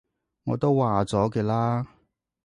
[0.45, 1.85] 我都話咗嘅啦